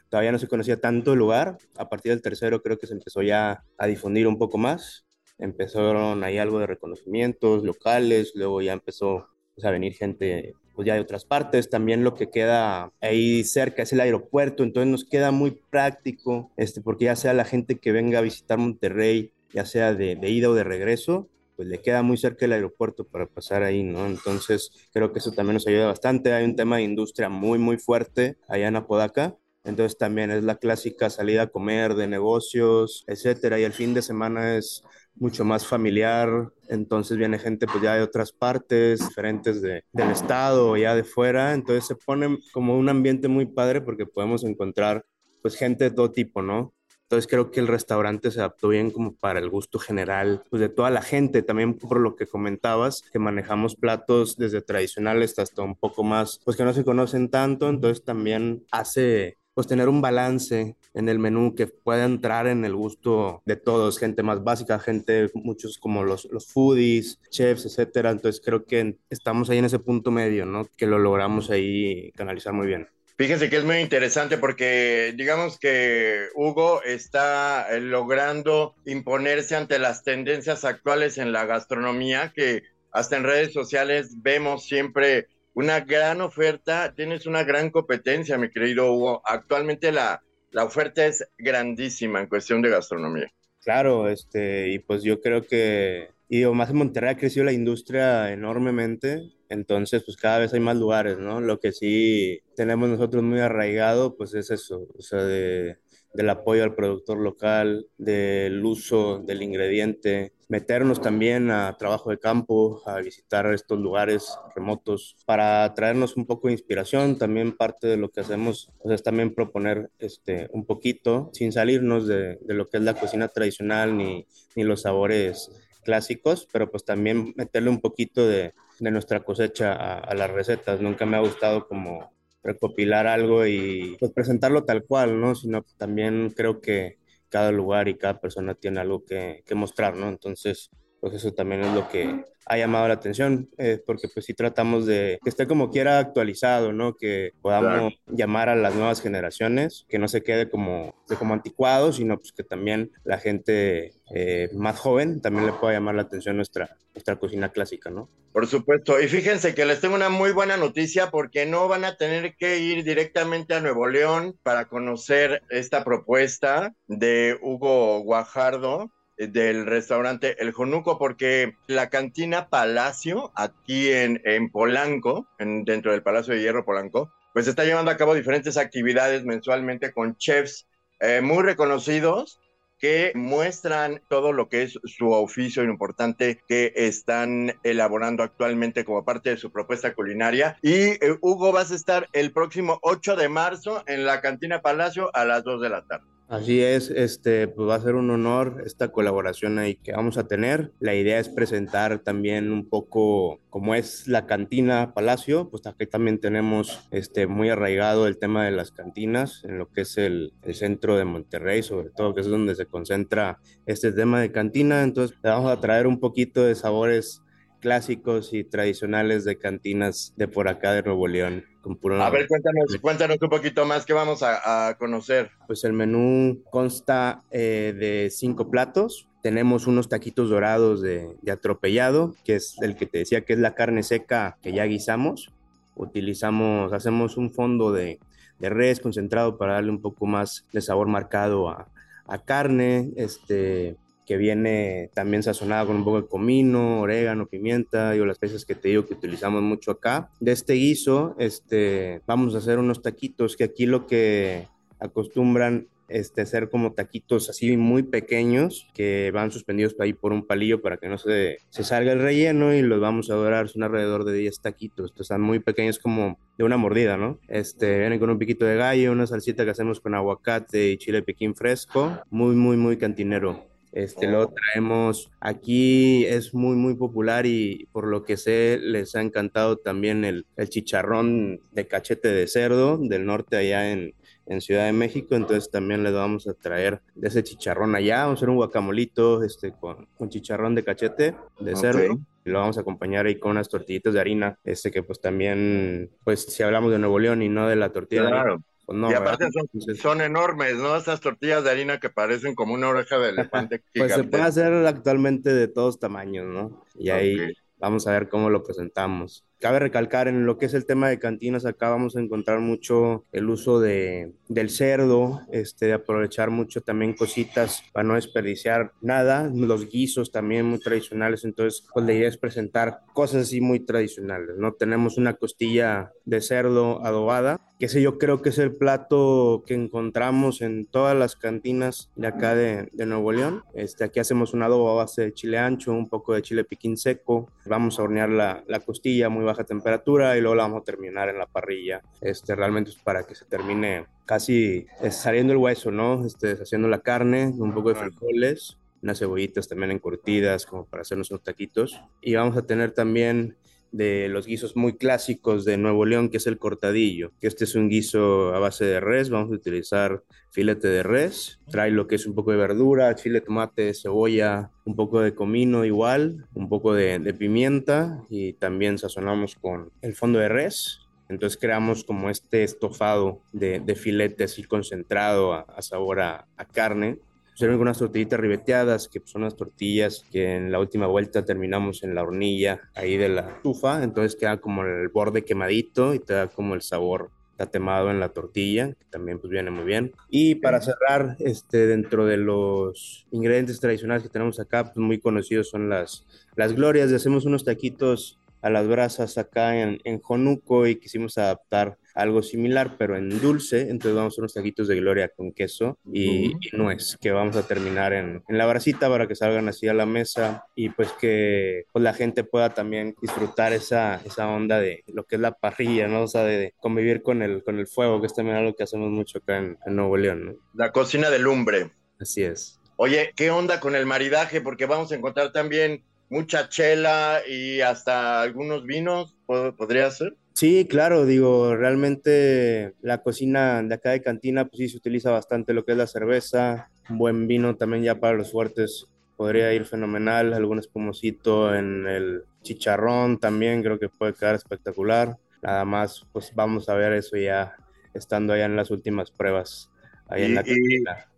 todavía 0.10 0.32
no 0.32 0.40
se 0.40 0.48
conocía 0.48 0.82
tanto 0.82 1.14
el 1.14 1.20
lugar. 1.20 1.58
A 1.78 1.88
partir 1.90 2.12
del 2.12 2.22
tercero 2.22 2.62
creo 2.62 2.78
que 2.78 2.88
se 2.88 2.94
empezó 2.94 3.22
ya 3.22 3.64
a 3.78 3.88
difundir 3.88 4.28
un 4.28 4.38
poco 4.38 4.58
más. 4.58 5.06
Empezaron 5.38 6.24
ahí 6.24 6.38
algo 6.38 6.60
de 6.60 6.68
reconocimientos 6.68 7.64
locales, 7.64 8.34
luego 8.36 8.62
ya 8.62 8.74
empezó 8.74 9.28
pues, 9.56 9.66
a 9.66 9.72
venir 9.72 9.94
gente 9.94 10.54
pues 10.76 10.86
ya 10.86 10.94
hay 10.96 11.00
otras 11.00 11.26
partes. 11.26 11.70
También 11.70 12.04
lo 12.04 12.16
que 12.16 12.30
queda 12.30 12.92
ahí 13.02 13.44
cerca 13.44 13.84
es 13.84 13.94
el 13.94 14.02
aeropuerto, 14.02 14.64
entonces 14.64 14.92
nos 14.92 15.06
queda 15.06 15.32
muy 15.32 15.52
práctico, 15.70 16.52
este, 16.58 16.82
porque 16.82 17.06
ya 17.06 17.16
sea 17.16 17.34
la 17.34 17.46
gente 17.46 17.80
que 17.80 17.92
venga 17.92 18.20
a 18.20 18.22
visitar 18.22 18.58
Monterrey, 18.58 19.34
ya 19.54 19.66
sea 19.66 19.94
de, 19.94 20.16
de 20.16 20.30
ida 20.30 20.50
o 20.50 20.54
de 20.54 20.64
regreso, 20.64 21.30
pues 21.56 21.68
le 21.68 21.82
queda 21.82 22.02
muy 22.02 22.18
cerca 22.18 22.46
el 22.46 22.54
aeropuerto 22.54 23.04
para 23.06 23.28
pasar 23.28 23.64
ahí, 23.64 23.84
¿no? 23.84 24.08
Entonces 24.08 24.72
creo 24.94 25.14
que 25.14 25.20
eso 25.20 25.32
también 25.32 25.56
nos 25.56 25.68
ayuda 25.68 25.88
bastante. 25.88 26.34
Hay 26.34 26.46
un 26.46 26.56
tema 26.56 26.78
de 26.78 26.84
industria 26.84 27.30
muy, 27.30 27.60
muy 27.60 27.78
fuerte 27.78 28.38
allá 28.48 28.68
en 28.68 28.78
Apodaca. 28.78 29.38
Entonces 29.64 29.98
también 29.98 30.32
es 30.32 30.44
la 30.44 30.56
clásica 30.56 31.10
salida 31.12 31.44
a 31.44 31.48
comer 31.48 31.94
de 31.94 32.08
negocios, 32.08 33.04
etcétera. 33.08 33.60
Y 33.60 33.64
el 33.64 33.74
fin 33.74 33.94
de 33.94 34.02
semana 34.02 34.58
es 34.58 34.84
mucho 35.16 35.46
más 35.46 35.66
familiar, 35.68 36.52
entonces 36.68 37.18
viene 37.18 37.38
gente 37.38 37.68
pues 37.68 37.82
ya 37.84 37.96
de 37.96 38.04
otras 38.04 38.32
partes, 38.32 39.08
diferentes 39.08 39.62
de, 39.62 39.84
del 39.92 40.12
estado 40.12 40.76
ya 40.78 40.96
de 40.96 41.04
fuera, 41.04 41.54
entonces 41.54 41.86
se 41.86 41.96
pone 41.96 42.40
como 42.54 42.78
un 42.78 42.90
ambiente 42.90 43.28
muy 43.28 43.46
padre 43.46 43.82
porque 43.82 44.06
podemos 44.06 44.44
encontrar 44.44 45.06
pues 45.42 45.56
gente 45.56 45.86
de 45.86 45.92
todo 45.92 46.12
tipo, 46.12 46.42
¿no? 46.42 46.74
Entonces 47.12 47.30
creo 47.30 47.52
que 47.52 47.60
el 47.60 47.68
restaurante 47.68 48.32
se 48.32 48.40
adaptó 48.40 48.70
bien 48.70 48.90
como 48.90 49.14
para 49.14 49.40
el 49.40 49.50
gusto 49.50 49.80
general 49.80 50.44
pues, 50.50 50.62
de 50.62 50.70
toda 50.70 50.90
la 50.92 51.02
gente, 51.02 51.44
también 51.44 51.78
por 51.78 52.00
lo 52.00 52.16
que 52.16 52.26
comentabas, 52.26 53.04
que 53.12 53.20
manejamos 53.20 53.76
platos 53.76 54.38
desde 54.38 54.62
tradicionales 54.62 55.38
hasta 55.38 55.62
un 55.62 55.76
poco 55.76 56.06
más, 56.06 56.40
pues 56.46 56.56
que 56.56 56.64
no 56.64 56.72
se 56.72 56.86
conocen 56.86 57.30
tanto, 57.30 57.68
entonces 57.68 58.06
también 58.06 58.66
hace 58.72 59.41
pues 59.54 59.68
tener 59.68 59.90
un 59.90 60.02
balance 60.02 60.76
en 60.94 61.10
el 61.10 61.20
menú 61.20 61.56
que 61.56 61.68
pueda 61.68 62.06
entrar 62.06 62.48
en 62.48 62.66
el 62.66 62.76
gusto 62.76 63.42
de 63.46 63.56
todos, 63.56 64.00
gente 64.00 64.24
más 64.24 64.44
básica, 64.44 64.80
gente, 64.80 65.30
muchos 65.34 65.78
como 65.78 66.04
los, 66.04 66.26
los 66.32 66.48
foodies, 66.48 67.20
chefs, 67.30 67.66
etcétera. 67.66 68.12
Entonces 68.12 68.42
creo 68.44 68.66
que 68.66 68.98
estamos 69.10 69.50
ahí 69.50 69.58
en 69.58 69.66
ese 69.66 69.80
punto 69.80 70.12
medio, 70.12 70.46
¿no? 70.46 70.68
Que 70.78 70.88
lo 70.88 71.00
logramos 71.00 71.50
ahí 71.50 72.12
canalizar 72.14 72.54
muy 72.54 72.68
bien. 72.68 72.88
Fíjense 73.18 73.52
que 73.52 73.58
es 73.58 73.64
muy 73.64 73.78
interesante 73.78 74.40
porque 74.40 75.14
digamos 75.16 75.60
que 75.60 76.30
Hugo 76.34 76.82
está 76.82 77.68
eh, 77.70 77.80
logrando 77.80 78.74
imponerse 78.86 79.56
ante 79.56 79.78
las 79.78 80.04
tendencias 80.04 80.66
actuales 80.66 81.20
en 81.20 81.32
la 81.32 81.46
gastronomía 81.46 82.34
que 82.36 82.64
hasta 82.92 83.18
en 83.18 83.24
redes 83.24 83.54
sociales 83.54 84.24
vemos 84.24 84.64
siempre 84.66 85.28
una 85.54 85.82
gran 85.82 86.22
oferta, 86.22 86.94
tienes 86.96 87.26
una 87.26 87.44
gran 87.44 87.70
competencia, 87.70 88.38
mi 88.38 88.50
querido 88.50 88.94
Hugo. 88.94 89.22
Actualmente 89.26 89.92
la, 89.92 90.24
la 90.52 90.64
oferta 90.64 91.06
es 91.06 91.28
grandísima 91.38 92.20
en 92.20 92.28
cuestión 92.28 92.62
de 92.62 92.70
gastronomía. 92.70 93.32
Claro, 93.64 94.10
este, 94.10 94.70
y 94.70 94.80
pues 94.80 95.04
yo 95.04 95.22
creo 95.22 95.44
que, 95.44 96.10
y 96.28 96.44
más 96.46 96.70
en 96.70 96.78
Monterrey 96.78 97.12
ha 97.12 97.18
crecido 97.18 97.46
la 97.46 97.52
industria 97.52 98.32
enormemente, 98.32 99.22
entonces 99.50 100.04
pues 100.04 100.18
cada 100.18 100.40
vez 100.40 100.54
hay 100.54 100.60
más 100.60 100.78
lugares, 100.78 101.20
¿no? 101.20 101.42
Lo 101.42 101.60
que 101.60 101.72
sí 101.72 102.42
tenemos 102.56 102.90
nosotros 102.90 103.22
muy 103.22 103.40
arraigado, 103.40 104.18
pues 104.18 104.34
es 104.34 104.50
eso, 104.50 104.88
o 104.98 105.02
sea, 105.02 105.24
de, 105.24 105.78
del 106.14 106.30
apoyo 106.30 106.64
al 106.64 106.76
productor 106.76 107.18
local, 107.18 107.88
del 107.98 108.64
uso 108.66 109.20
del 109.20 109.42
ingrediente, 109.42 110.34
meternos 110.50 111.02
también 111.02 111.50
a 111.52 111.78
trabajo 111.78 112.10
de 112.10 112.20
campo, 112.20 112.82
a 112.86 112.98
visitar 113.00 113.46
estos 113.54 113.80
lugares 113.80 114.38
remotos 114.56 115.16
para 115.26 115.74
traernos 115.74 116.18
un 116.18 116.26
poco 116.26 116.48
de 116.48 116.54
inspiración. 116.54 117.18
También 117.18 117.56
parte 117.56 117.88
de 117.88 117.98
lo 117.98 118.10
que 118.10 118.22
hacemos 118.22 118.70
es 118.84 119.04
también 119.04 119.34
proponer 119.34 119.90
este, 120.00 120.50
un 120.52 120.66
poquito, 120.66 121.30
sin 121.34 121.52
salirnos 121.52 122.08
de, 122.08 122.38
de 122.42 122.54
lo 122.54 122.68
que 122.68 122.78
es 122.78 122.84
la 122.84 122.96
cocina 122.96 123.30
tradicional 123.30 123.96
ni, 123.96 124.26
ni 124.56 124.64
los 124.64 124.82
sabores 124.82 125.52
clásicos, 125.84 126.48
pero 126.52 126.70
pues 126.70 126.86
también 126.86 127.34
meterle 127.36 127.70
un 127.70 127.82
poquito 127.82 128.28
de, 128.28 128.54
de 128.80 128.92
nuestra 128.92 129.22
cosecha 129.22 129.74
a, 129.74 130.14
las 130.16 130.32
recetas. 130.32 130.82
Nunca 130.82 131.06
me 131.06 131.18
ha 131.18 131.22
gustado 131.22 131.68
como 131.68 132.12
recopilar 132.44 133.08
algo 133.08 133.46
y 133.46 133.98
pues 134.00 134.12
presentarlo 134.12 134.66
tal 134.66 134.86
cual, 134.86 135.20
¿no? 135.20 135.36
Sino 135.36 135.64
también 135.78 136.32
creo 136.36 136.62
que 136.62 137.00
cada 137.30 137.52
lugar 137.52 137.88
y 137.88 137.98
cada 137.98 138.20
persona 138.20 138.56
tiene 138.56 138.80
algo 138.80 139.06
que, 139.06 139.44
que 139.46 139.56
mostrar, 139.56 139.96
¿no? 139.96 140.10
Entonces, 140.10 140.70
pues 141.02 141.16
eso 141.16 141.34
también 141.34 141.62
es 141.62 141.74
lo 141.74 141.90
que 141.90 142.24
ha 142.46 142.58
llamado 142.58 142.88
la 142.88 142.94
atención, 142.94 143.50
eh, 143.58 143.82
porque 143.86 144.08
pues 144.08 144.26
sí 144.26 144.34
tratamos 144.34 144.86
de 144.86 145.20
que 145.24 145.30
esté 145.30 145.48
como 145.48 145.72
quiera 145.72 146.00
actualizado, 146.00 146.74
¿no? 146.74 146.96
Que 146.96 147.34
podamos 147.42 147.70
claro. 147.70 147.90
llamar 148.08 148.50
a 148.50 148.56
las 148.56 148.76
nuevas 148.76 149.02
generaciones, 149.02 149.86
que 149.90 149.98
no 150.00 150.08
se 150.08 150.22
quede 150.22 150.50
como, 150.50 150.96
de 151.10 151.16
como 151.16 151.34
anticuado, 151.34 151.92
sino 151.92 152.18
pues 152.18 152.32
que 152.32 152.44
también 152.44 152.92
la 153.04 153.18
gente 153.18 153.94
eh, 154.14 154.50
más 154.54 154.80
joven 154.80 155.22
también 155.22 155.48
le 155.48 155.54
pueda 155.54 155.74
llamar 155.74 155.96
la 155.96 156.04
atención 156.04 156.36
nuestra, 156.36 156.78
nuestra 156.94 157.16
cocina 157.18 157.50
clásica, 157.50 157.90
¿no? 157.90 158.08
Por 158.32 158.48
supuesto, 158.48 159.02
y 159.02 159.08
fíjense 159.08 159.56
que 159.56 159.66
les 159.66 159.82
tengo 159.82 159.96
una 159.96 160.10
muy 160.10 160.32
buena 160.32 160.56
noticia 160.56 161.10
porque 161.10 161.46
no 161.46 161.68
van 161.68 161.84
a 161.84 161.98
tener 161.98 162.36
que 162.36 162.60
ir 162.60 162.84
directamente 162.84 163.56
a 163.56 163.60
Nuevo 163.60 163.88
León 163.88 164.38
para 164.44 164.66
conocer 164.66 165.42
esta 165.50 165.84
propuesta 165.84 166.74
de 166.88 167.38
Hugo 167.42 168.00
Guajardo, 168.02 168.92
del 169.28 169.66
restaurante 169.66 170.42
El 170.42 170.52
Jonuco, 170.52 170.98
porque 170.98 171.56
la 171.68 171.90
cantina 171.90 172.50
Palacio, 172.50 173.32
aquí 173.36 173.92
en, 173.92 174.22
en 174.26 174.50
Polanco, 174.50 175.28
en, 175.38 175.66
dentro 175.66 175.92
del 175.92 176.04
Palacio 176.04 176.34
de 176.34 176.42
Hierro 176.42 176.66
Polanco, 176.66 177.12
pues 177.34 177.48
está 177.48 177.64
llevando 177.64 177.92
a 177.92 177.98
cabo 177.98 178.14
diferentes 178.14 178.58
actividades 178.58 179.24
mensualmente 179.24 179.94
con 179.94 180.18
chefs 180.18 180.68
eh, 181.00 181.22
muy 181.22 181.44
reconocidos 181.44 182.40
que 182.82 183.12
muestran 183.14 184.02
todo 184.10 184.34
lo 184.34 184.50
que 184.50 184.64
es 184.64 184.80
su 184.84 185.12
oficio 185.12 185.64
importante 185.64 186.42
que 186.48 186.74
están 186.76 187.54
elaborando 187.64 188.24
actualmente 188.24 188.84
como 188.84 189.06
parte 189.06 189.30
de 189.30 189.38
su 189.38 189.52
propuesta 189.52 189.94
culinaria. 189.94 190.58
Y 190.64 190.74
eh, 190.74 191.18
Hugo, 191.22 191.52
vas 191.52 191.72
a 191.72 191.76
estar 191.76 192.08
el 192.12 192.34
próximo 192.34 192.80
8 192.82 193.16
de 193.16 193.30
marzo 193.30 193.84
en 193.86 194.04
la 194.06 194.20
Cantina 194.20 194.62
Palacio 194.62 195.12
a 195.14 195.26
las 195.26 195.44
2 195.44 195.62
de 195.62 195.70
la 195.70 195.86
tarde. 195.86 196.11
Así 196.32 196.62
es, 196.62 196.90
este, 196.90 197.50
pues 197.50 197.68
va 197.68 197.76
a 197.76 197.82
ser 197.82 197.96
un 197.96 198.10
honor 198.10 198.64
esta 198.66 198.94
colaboración 198.94 199.60
ahí 199.60 199.76
que 199.76 199.92
vamos 199.92 200.18
a 200.18 200.30
tener. 200.30 200.72
La 200.80 200.96
idea 200.96 201.20
es 201.20 201.28
presentar 201.28 202.00
también 202.00 202.54
un 202.54 202.70
poco 202.70 203.42
cómo 203.50 203.76
es 203.76 204.08
la 204.08 204.28
cantina 204.28 204.94
Palacio, 204.94 205.50
pues 205.50 205.68
aquí 205.68 205.88
también 205.88 206.22
tenemos 206.22 206.88
este, 206.92 207.28
muy 207.28 207.50
arraigado 207.50 208.08
el 208.08 208.18
tema 208.18 208.46
de 208.46 208.52
las 208.52 208.72
cantinas 208.72 209.44
en 209.44 209.58
lo 209.58 209.70
que 209.74 209.82
es 209.82 209.98
el, 209.98 210.32
el 210.44 210.56
centro 210.56 210.96
de 210.96 211.04
Monterrey, 211.04 211.64
sobre 211.64 211.90
todo 211.90 212.16
que 212.16 212.22
es 212.22 212.28
donde 212.28 212.56
se 212.56 212.66
concentra 212.66 213.42
este 213.66 213.92
tema 213.92 214.22
de 214.22 214.32
cantina. 214.32 214.84
Entonces, 214.84 215.18
vamos 215.22 215.52
a 215.52 215.60
traer 215.60 215.86
un 215.86 216.00
poquito 216.00 216.46
de 216.46 216.56
sabores 216.56 217.22
clásicos 217.60 218.34
y 218.34 218.46
tradicionales 218.46 219.26
de 219.26 219.38
cantinas 219.38 220.14
de 220.16 220.30
por 220.30 220.48
acá 220.48 220.72
de 220.72 220.84
Nuevo 220.84 221.10
León. 221.10 221.51
Con. 221.62 221.78
A 222.02 222.10
ver, 222.10 222.28
cuéntanos, 222.28 222.78
cuéntanos 222.82 223.18
un 223.22 223.30
poquito 223.30 223.66
más 223.66 223.86
que 223.86 223.94
vamos 223.94 224.24
a, 224.24 224.70
a 224.70 224.78
conocer. 224.78 225.32
Pues 225.48 225.64
el 225.64 225.74
menú 225.74 226.44
consta 226.50 227.24
eh, 227.32 227.76
de 227.78 228.10
cinco 228.10 228.50
platos. 228.50 229.08
Tenemos 229.22 229.68
unos 229.68 229.88
taquitos 229.88 230.30
dorados 230.30 230.82
de, 230.82 231.16
de, 231.22 231.32
atropellado, 231.32 232.16
que 232.26 232.36
es 232.36 232.56
el 232.62 232.76
que 232.76 232.88
te 232.88 232.98
decía 233.00 233.22
que 233.22 233.34
es 233.34 233.40
la 233.40 233.54
carne 233.54 233.84
seca 233.84 234.38
que 234.42 234.52
ya 234.52 234.66
guisamos. 234.66 235.32
Utilizamos, 235.76 236.74
hacemos 236.74 237.18
un 237.18 237.32
fondo 237.32 237.72
de, 237.72 238.00
de 238.40 238.50
res 238.50 238.80
concentrado 238.80 239.38
para 239.38 239.54
darle 239.54 239.70
un 239.70 239.82
poco 239.82 240.08
más 240.08 240.46
de 240.52 240.62
sabor 240.62 240.88
marcado 240.88 241.50
a, 241.50 241.68
a 242.08 242.18
carne. 242.18 242.92
Este, 242.96 243.78
que 244.12 244.18
viene 244.18 244.90
también 244.94 245.24
sazonada 245.24 245.66
con 245.66 245.78
un 245.78 245.86
poco 245.86 246.02
de 246.02 246.08
comino, 246.10 246.82
orégano, 246.82 247.28
pimienta, 247.28 247.94
digo, 247.94 248.06
las 248.06 248.16
especies 248.16 248.44
que 248.44 248.56
te 248.56 248.68
digo 248.68 248.86
que 248.86 248.94
utilizamos 248.94 249.42
mucho 249.42 249.72
acá. 249.72 250.10
De 250.20 250.34
este 250.34 250.56
guiso, 250.56 251.16
este, 251.18 252.02
vamos 252.06 252.36
a 252.36 252.40
hacer 252.40 252.60
unos 252.60 252.82
taquitos, 252.82 253.38
que 253.38 253.46
aquí 253.46 253.66
lo 253.66 253.88
que 253.88 254.50
acostumbran 254.82 255.70
este, 255.88 256.20
hacer 256.20 256.50
como 256.50 256.74
taquitos 256.74 257.30
así 257.30 257.56
muy 257.56 257.84
pequeños 257.84 258.68
que 258.74 259.12
van 259.14 259.32
suspendidos 259.32 259.78
ahí 259.80 259.94
por 259.94 260.12
un 260.12 260.28
palillo 260.28 260.62
para 260.62 260.76
que 260.76 260.90
no 260.90 260.98
se, 260.98 261.38
se 261.50 261.64
salga 261.64 261.94
el 261.94 262.02
relleno 262.02 262.54
y 262.54 262.62
los 262.64 262.82
vamos 262.82 263.10
a 263.12 263.16
dorar, 263.16 263.48
son 263.48 263.64
alrededor 263.64 264.04
de 264.04 264.12
10 264.12 264.42
taquitos, 264.42 264.88
Estos 264.88 265.06
están 265.06 265.22
muy 265.22 265.40
pequeños 265.40 265.80
como 265.80 266.20
de 266.38 266.44
una 266.44 266.58
mordida, 266.58 266.98
¿no? 266.98 267.18
Este, 267.30 267.80
vienen 267.80 267.98
con 267.98 268.10
un 268.10 268.20
piquito 268.20 268.44
de 268.44 268.58
gallo, 268.58 268.92
una 268.92 269.08
salsita 269.08 269.46
que 269.46 269.52
hacemos 269.52 269.80
con 269.80 269.96
aguacate 269.96 270.72
y 270.72 270.78
chile 270.78 271.02
piquín 271.02 271.34
fresco, 271.34 271.98
muy, 272.10 272.36
muy, 272.36 272.58
muy 272.58 272.76
cantinero. 272.76 273.51
Este 273.72 274.08
lo 274.08 274.28
traemos 274.28 275.10
aquí, 275.22 276.06
es 276.06 276.34
muy, 276.34 276.58
muy 276.58 276.76
popular 276.76 277.26
y 277.26 277.70
por 277.72 277.88
lo 277.88 278.04
que 278.04 278.18
sé, 278.18 278.60
les 278.62 278.96
ha 278.96 279.02
encantado 279.02 279.58
también 279.58 280.04
el, 280.04 280.26
el 280.36 280.50
chicharrón 280.50 281.40
de 281.54 281.68
cachete 281.68 282.10
de 282.10 282.28
cerdo 282.28 282.78
del 282.78 283.06
norte 283.06 283.38
allá 283.38 283.72
en, 283.72 283.94
en, 284.26 284.42
Ciudad 284.42 284.66
de 284.66 284.74
México. 284.74 285.16
Entonces 285.16 285.50
también 285.50 285.84
les 285.84 285.94
vamos 285.94 286.28
a 286.28 286.34
traer 286.34 286.82
de 286.96 287.08
ese 287.08 287.24
chicharrón 287.24 287.74
allá. 287.76 288.04
Vamos 288.04 288.18
a 288.18 288.20
hacer 288.20 288.30
un 288.30 288.36
guacamolito 288.36 289.24
este, 289.24 289.54
con, 289.54 289.88
con 289.98 290.10
chicharrón 290.10 290.54
de 290.54 290.66
cachete 290.66 291.16
de 291.40 291.56
cerdo. 291.56 291.94
Okay. 291.94 292.06
Y 292.26 292.30
lo 292.30 292.40
vamos 292.40 292.58
a 292.58 292.62
acompañar 292.62 293.06
ahí 293.06 293.16
con 293.16 293.32
unas 293.32 293.50
tortillitas 293.50 293.94
de 293.94 294.00
harina, 294.00 294.38
este 294.44 294.70
que 294.70 294.84
pues 294.84 295.00
también, 295.00 295.90
pues 296.04 296.22
si 296.22 296.44
hablamos 296.44 296.72
de 296.72 296.78
Nuevo 296.78 297.00
León 297.00 297.24
y 297.24 297.30
no 297.30 297.48
de 297.48 297.56
la 297.56 297.72
tortilla 297.72 298.02
claro. 298.02 298.16
de 298.16 298.22
harina, 298.22 298.44
pues 298.66 298.78
no, 298.78 298.92
y 298.92 298.94
aparte 298.94 299.28
son, 299.32 299.76
son, 299.76 300.02
enormes, 300.02 300.56
¿no? 300.56 300.76
Esas 300.76 301.02
tortillas 301.02 301.44
de 301.44 301.52
harina 301.52 301.80
que 301.80 301.90
parecen 301.90 302.36
como 302.36 302.54
una 302.54 302.70
oreja 302.70 302.98
de 303.00 303.10
elefante. 303.10 303.64
pues 303.76 303.94
se 303.94 304.04
puede 304.04 304.24
hacer 304.24 304.54
actualmente 304.66 305.34
de 305.34 305.48
todos 305.48 305.80
tamaños, 305.80 306.28
¿no? 306.28 306.66
Y 306.76 306.90
ahí 306.90 307.18
vamos 307.58 307.88
a 307.88 307.92
ver 307.92 308.10
cómo 308.10 308.30
lo 308.30 308.44
presentamos. 308.44 309.26
Cabe 309.42 309.58
recalcar 309.58 310.08
en 310.08 310.28
lo 310.28 310.38
que 310.38 310.46
es 310.46 310.54
el 310.54 310.68
tema 310.68 310.88
de 310.88 311.00
cantinas, 311.00 311.48
acá 311.48 311.68
vamos 311.68 311.96
a 311.96 312.00
encontrar 312.00 312.40
mucho 312.42 313.06
el 313.12 313.28
uso 313.28 313.60
de, 313.60 314.14
del 314.30 314.52
cerdo, 314.52 315.22
este, 315.32 315.66
de 315.66 315.74
aprovechar 315.74 316.30
mucho 316.30 316.62
también 316.62 316.94
cositas 316.94 317.64
para 317.74 317.88
no 317.88 317.96
desperdiciar 317.96 318.72
nada, 318.82 319.32
los 319.34 319.68
guisos 319.68 320.12
también 320.12 320.46
muy 320.46 320.60
tradicionales, 320.60 321.26
entonces 321.26 321.68
pues 321.74 321.84
la 321.88 321.94
idea 321.94 322.08
es 322.08 322.18
presentar 322.18 322.82
cosas 322.94 323.24
así 323.24 323.42
muy 323.42 323.60
tradicionales, 323.62 324.38
¿no? 324.38 324.54
Tenemos 324.54 325.00
una 325.00 325.16
costilla 325.16 325.92
de 326.06 326.22
cerdo 326.22 326.86
adobada, 326.86 327.42
que 327.58 327.66
ese 327.66 327.82
yo 327.82 327.98
creo 327.98 328.22
que 328.22 328.30
es 328.30 328.38
el 328.38 328.56
plato 328.56 329.44
que 329.46 329.54
encontramos 329.54 330.42
en 330.42 330.66
todas 330.66 330.98
las 330.98 331.16
cantinas 331.16 331.92
de 331.96 332.08
acá 332.08 332.34
de, 332.34 332.70
de 332.74 332.86
Nuevo 332.88 333.12
León. 333.12 333.44
Este, 333.54 333.84
aquí 333.84 334.00
hacemos 334.00 334.34
un 334.34 334.42
adobo 334.42 334.72
a 334.72 334.76
base 334.76 335.04
de 335.04 335.14
chile 335.14 335.38
ancho, 335.38 335.72
un 335.72 335.88
poco 335.88 336.14
de 336.14 336.24
chile 336.24 336.44
piquín 336.44 336.76
seco, 336.76 337.30
vamos 337.46 337.80
a 337.80 337.84
hornear 337.84 338.10
la, 338.10 338.44
la 338.48 338.60
costilla 338.62 339.10
muy 339.10 339.24
baja 339.32 339.44
temperatura 339.44 340.18
y 340.18 340.22
luego 340.22 340.36
la 340.36 340.44
vamos 340.44 340.62
a 340.62 340.66
terminar 340.66 341.10
en 341.10 341.18
la 341.18 341.26
parrilla, 341.26 341.82
este, 342.02 342.36
realmente 342.36 342.72
es 342.72 342.78
para 342.78 343.04
que 343.04 343.16
se 343.16 343.26
termine 343.26 343.86
casi 344.06 344.68
saliendo 344.90 345.34
el 345.34 345.38
hueso, 345.38 345.72
¿no? 345.72 346.06
Este, 346.06 346.34
haciendo 346.34 346.68
la 346.68 346.80
carne, 346.80 347.34
un 347.38 347.54
poco 347.54 347.70
de 347.70 347.76
frijoles, 347.76 348.58
unas 348.82 349.00
cebollitas 349.00 349.48
también 349.48 349.72
encurtidas 349.72 350.46
como 350.46 350.66
para 350.66 350.82
hacernos 350.82 351.12
unos 351.12 351.24
taquitos. 351.24 351.80
Y 352.02 352.16
vamos 352.16 352.36
a 352.36 352.42
tener 352.42 352.72
también 352.72 353.36
de 353.72 354.08
los 354.10 354.26
guisos 354.28 354.56
muy 354.56 354.78
clásicos 354.78 355.46
de 355.46 355.58
Nuevo 355.58 355.86
León, 355.86 356.10
que 356.10 356.18
es 356.18 356.28
el 356.28 356.38
cortadillo, 356.38 357.12
este 357.22 357.46
es 357.46 357.56
un 357.56 357.70
guiso 357.70 358.34
a 358.34 358.40
base 358.40 358.66
de 358.66 358.80
res, 358.80 359.10
vamos 359.10 359.32
a 359.32 359.36
utilizar 359.36 360.04
filete 360.32 360.68
de 360.68 360.84
res, 360.84 361.40
trae 361.50 361.72
lo 361.72 361.88
que 361.88 361.96
es 361.96 362.06
un 362.06 362.16
poco 362.16 362.32
de 362.32 362.38
verdura, 362.38 362.96
chile, 362.96 363.22
tomate, 363.22 363.74
cebolla, 363.74 364.52
un 364.66 364.76
poco 364.76 365.02
de 365.02 365.14
comino 365.14 365.66
igual, 365.66 366.26
un 366.34 366.50
poco 366.50 366.74
de, 366.74 367.00
pimienta. 367.14 368.02
Y 368.10 368.34
también 368.34 368.78
sazonamos 368.78 369.36
con 369.36 369.72
el 369.82 369.94
fondo 369.94 370.20
de 370.20 370.30
res, 370.30 370.80
entonces 371.10 371.38
creamos 371.38 371.84
como 371.84 372.10
este 372.10 372.44
estofado 372.44 373.22
de, 373.34 373.60
de 373.60 373.76
filete 373.76 374.24
así 374.24 374.44
concentrado 374.44 375.34
a, 375.34 375.42
a 375.42 375.62
sabor 375.62 376.00
a 376.00 376.26
carne 376.54 377.00
sirven 377.34 377.58
con 377.58 377.64
unas 377.64 377.80
tortillitas 377.80 378.20
ribeteadas, 378.20 378.88
que 378.88 379.02
son 379.06 379.24
unas 379.24 379.36
tortillas 379.36 380.06
que 380.12 380.36
en 380.36 380.52
la 380.52 380.60
última 380.60 380.88
vuelta 380.88 381.26
terminamos 381.26 381.84
en 381.84 381.96
la 381.96 382.04
hornilla 382.04 382.62
ahí 382.76 382.98
de 382.98 383.10
la 383.10 383.22
estufa, 383.22 383.84
entonces 383.84 384.20
queda 384.20 384.38
como 384.38 384.64
el 384.64 384.90
borde 384.90 385.24
quemadito 385.24 385.94
y 385.94 386.00
te 386.00 386.14
da 386.14 386.28
como 386.28 386.54
el 386.54 386.62
sabor 386.62 387.10
tatemado 387.38 387.90
en 387.90 388.00
la 388.00 388.10
tortilla, 388.10 388.74
que 388.74 388.86
también 388.92 389.20
pues 389.20 389.32
viene 389.32 389.50
muy 389.50 389.64
bien. 389.64 389.94
Y 390.10 390.36
para 390.36 390.62
cerrar, 390.62 391.16
este, 391.20 391.66
dentro 391.66 392.06
de 392.06 392.18
los 392.18 393.08
ingredientes 393.12 393.60
tradicionales 393.60 394.04
que 394.04 394.10
tenemos 394.10 394.40
acá, 394.40 394.66
pues 394.66 394.78
muy 394.78 395.00
conocidos 395.00 395.50
son 395.50 395.68
las, 395.68 396.06
las 396.36 396.54
glorias, 396.54 396.92
hacemos 396.92 397.26
unos 397.26 397.44
taquitos 397.44 398.20
a 398.42 398.50
las 398.50 398.68
brasas 398.68 399.18
acá 399.18 399.60
en, 399.62 399.80
en 399.84 400.00
Jonuco 400.00 400.68
y 400.68 400.78
quisimos 400.78 401.18
adaptar 401.18 401.78
algo 401.94 402.24
similar, 402.24 402.76
pero 402.78 402.98
en 402.98 403.10
dulce. 403.20 403.62
Entonces 403.62 403.96
vamos 403.96 404.06
a 404.06 404.14
hacer 404.14 404.22
unos 404.22 404.34
taquitos 404.34 404.68
de 404.68 404.76
gloria 404.78 405.10
con 405.10 405.32
queso 405.34 405.78
y, 405.92 406.32
y 406.32 406.58
nuez, 406.58 406.98
que 407.00 407.12
vamos 407.12 407.36
a 407.36 407.48
terminar 407.48 407.94
en, 407.94 408.24
en, 408.28 408.38
la 408.38 408.46
brasita 408.46 408.90
para 408.90 409.08
que 409.08 409.16
salgan 409.16 409.48
así 409.50 409.68
a 409.68 409.74
la 409.74 409.86
mesa 409.86 410.46
y 410.56 410.70
pues 410.70 410.92
que 410.94 411.66
pues, 411.72 411.84
la 411.84 411.94
gente 411.94 412.24
pueda 412.24 412.54
también 412.54 412.96
disfrutar 413.02 413.54
esa, 413.54 414.02
esa 414.06 414.28
onda 414.28 414.60
de 414.60 414.84
lo 414.88 415.04
que 415.06 415.16
es 415.16 415.22
la 415.22 415.34
parrilla, 415.34 415.88
¿no? 415.88 416.04
O 416.04 416.08
sea, 416.08 416.24
de, 416.24 416.38
de 416.38 416.54
convivir 416.58 417.02
con 417.02 417.22
el, 417.22 417.44
con 417.44 417.60
el 417.60 417.68
fuego, 417.68 418.00
que 418.00 418.08
es 418.08 418.14
también 418.14 418.38
algo 418.38 418.56
que 418.56 418.64
hacemos 418.64 418.90
mucho 418.90 419.20
acá 419.20 419.38
en, 419.38 419.58
en 419.66 419.76
Nuevo 419.76 419.98
León, 419.98 420.26
¿no? 420.26 420.34
La 420.54 420.72
cocina 420.72 421.10
de 421.10 421.20
lumbre. 421.20 421.72
Así 422.00 422.24
es. 422.24 422.60
Oye, 422.78 423.14
¿qué 423.16 423.30
onda 423.30 423.60
con 423.60 423.76
el 423.76 423.86
maridaje? 423.86 424.42
Porque 424.42 424.66
vamos 424.66 424.92
a 424.92 424.96
encontrar 424.96 425.32
también 425.32 425.84
mucha 426.12 426.50
chela 426.50 427.22
y 427.28 427.62
hasta 427.62 428.22
algunos 428.22 428.66
vinos, 428.66 429.16
¿podría 429.26 429.90
ser? 429.90 430.18
Sí, 430.34 430.68
claro, 430.70 431.06
digo, 431.06 431.56
realmente 431.56 432.74
la 432.82 433.02
cocina 433.02 433.64
de 433.64 433.74
acá 433.74 433.92
de 433.92 434.02
cantina, 434.02 434.46
pues 434.46 434.58
sí 434.58 434.70
se 434.70 434.78
utiliza 434.78 435.10
bastante 435.10 435.54
lo 435.54 435.64
que 435.64 435.72
es 435.72 435.78
la 435.78 435.88
cerveza, 435.88 436.70
un 436.90 436.98
buen 436.98 437.28
vino 437.28 437.56
también 437.56 437.84
ya 437.84 438.00
para 438.00 438.18
los 438.18 438.32
fuertes 438.32 438.88
podría 439.16 439.54
ir 439.54 439.66
fenomenal, 439.66 440.34
algún 440.34 440.60
espumosito 440.60 441.56
en 441.56 441.88
el 441.88 442.24
chicharrón 442.42 443.20
también 443.20 443.64
creo 443.64 443.80
que 443.80 443.88
puede 443.88 444.14
quedar 444.14 444.36
espectacular, 444.36 445.18
nada 445.42 445.64
más 445.64 446.06
pues 446.12 446.34
vamos 446.36 446.68
a 446.68 446.74
ver 446.74 446.92
eso 446.94 447.16
ya 447.16 447.56
estando 447.94 448.34
allá 448.34 448.46
en 448.46 448.58
las 448.58 448.70
últimas 448.70 449.12
pruebas, 449.12 449.70
ahí 450.10 450.24
y, 450.24 450.26
en 450.26 450.36
la 450.36 450.44
cantina. 450.44 451.08
Y, 451.08 451.11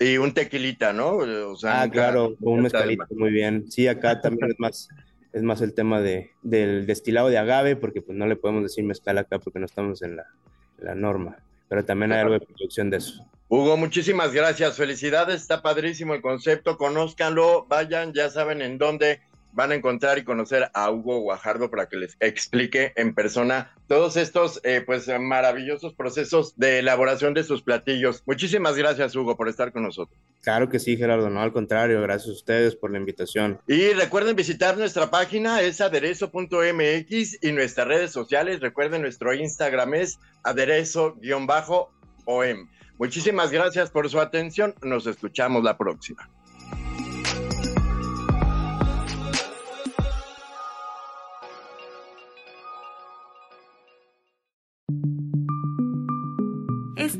y, 0.00 0.16
un 0.18 0.32
tequilita, 0.32 0.92
¿no? 0.92 1.16
O 1.16 1.56
sea, 1.56 1.82
ah, 1.82 1.90
claro, 1.90 2.36
un 2.40 2.62
mezcalito, 2.62 3.06
muy 3.10 3.30
bien, 3.30 3.70
sí, 3.70 3.88
acá 3.88 4.20
también 4.20 4.50
es 4.50 4.58
más 4.58 4.88
es 5.32 5.42
más 5.42 5.60
el 5.60 5.74
tema 5.74 6.00
de, 6.00 6.32
del 6.42 6.86
destilado 6.86 7.28
de 7.28 7.38
agave, 7.38 7.76
porque 7.76 8.02
pues 8.02 8.16
no 8.16 8.26
le 8.26 8.36
podemos 8.36 8.62
decir 8.62 8.84
mezcal 8.84 9.18
acá 9.18 9.38
porque 9.38 9.58
no 9.58 9.66
estamos 9.66 10.02
en 10.02 10.16
la, 10.16 10.26
la 10.78 10.94
norma, 10.94 11.36
pero 11.68 11.84
también 11.84 12.12
hay 12.12 12.20
algo 12.20 12.34
de 12.34 12.40
producción 12.40 12.90
de 12.90 12.98
eso. 12.98 13.26
Hugo, 13.48 13.76
muchísimas 13.76 14.32
gracias, 14.32 14.76
felicidades, 14.76 15.40
está 15.40 15.62
padrísimo 15.62 16.14
el 16.14 16.20
concepto, 16.20 16.76
conózcanlo, 16.76 17.66
vayan, 17.66 18.12
ya 18.12 18.30
saben 18.30 18.60
en 18.62 18.78
dónde 18.78 19.20
van 19.58 19.72
a 19.72 19.74
encontrar 19.74 20.18
y 20.18 20.22
conocer 20.22 20.70
a 20.72 20.88
Hugo 20.88 21.18
Guajardo 21.18 21.68
para 21.68 21.88
que 21.88 21.96
les 21.96 22.16
explique 22.20 22.92
en 22.94 23.12
persona 23.12 23.74
todos 23.88 24.16
estos 24.16 24.60
eh, 24.62 24.84
pues 24.86 25.08
maravillosos 25.18 25.94
procesos 25.94 26.56
de 26.56 26.78
elaboración 26.78 27.34
de 27.34 27.42
sus 27.42 27.62
platillos. 27.62 28.22
Muchísimas 28.24 28.76
gracias 28.76 29.16
Hugo 29.16 29.36
por 29.36 29.48
estar 29.48 29.72
con 29.72 29.82
nosotros. 29.82 30.16
Claro 30.42 30.68
que 30.68 30.78
sí, 30.78 30.96
Gerardo, 30.96 31.28
no 31.28 31.40
al 31.40 31.52
contrario, 31.52 32.00
gracias 32.00 32.28
a 32.28 32.34
ustedes 32.34 32.76
por 32.76 32.92
la 32.92 32.98
invitación. 32.98 33.58
Y 33.66 33.94
recuerden 33.94 34.36
visitar 34.36 34.78
nuestra 34.78 35.10
página, 35.10 35.60
es 35.60 35.80
aderezo.mx 35.80 37.42
y 37.42 37.50
nuestras 37.50 37.88
redes 37.88 38.12
sociales, 38.12 38.60
recuerden 38.60 39.02
nuestro 39.02 39.34
Instagram 39.34 39.94
es 39.94 40.20
aderezo-om. 40.44 41.18
Muchísimas 42.96 43.50
gracias 43.50 43.90
por 43.90 44.08
su 44.08 44.20
atención, 44.20 44.76
nos 44.82 45.08
escuchamos 45.08 45.64
la 45.64 45.76
próxima. 45.76 46.30